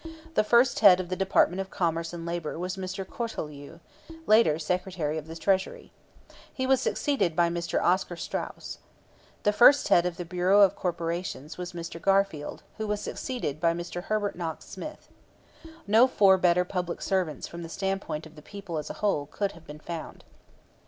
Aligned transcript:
The 0.33 0.43
first 0.43 0.79
head 0.79 0.99
of 0.99 1.09
the 1.09 1.15
Department 1.15 1.59
of 1.59 1.69
Commerce 1.69 2.11
and 2.11 2.25
Labor 2.25 2.57
was 2.57 2.75
Mr. 2.75 3.05
Cortelyou, 3.07 3.79
later 4.25 4.57
Secretary 4.57 5.15
of 5.19 5.27
the 5.27 5.35
Treasury. 5.35 5.91
He 6.51 6.65
was 6.65 6.81
succeeded 6.81 7.35
by 7.35 7.49
Mr. 7.49 7.79
Oscar 7.79 8.15
Straus. 8.15 8.79
The 9.43 9.53
first 9.53 9.89
head 9.89 10.07
of 10.07 10.17
the 10.17 10.25
Bureau 10.25 10.61
of 10.61 10.75
Corporations 10.75 11.59
was 11.59 11.73
Mr. 11.73 12.01
Garfield, 12.01 12.63
who 12.79 12.87
was 12.87 12.99
succeeded 12.99 13.61
by 13.61 13.73
Mr. 13.73 14.05
Herbert 14.05 14.35
Knox 14.35 14.65
Smith. 14.65 15.07
No 15.85 16.07
four 16.07 16.39
better 16.39 16.65
public 16.65 16.99
servants 16.99 17.47
from 17.47 17.61
the 17.61 17.69
standpoint 17.69 18.25
of 18.25 18.35
the 18.35 18.41
people 18.41 18.79
as 18.79 18.89
a 18.89 18.93
whole 19.05 19.27
could 19.27 19.51
have 19.51 19.67
been 19.67 19.79
found. 19.79 20.23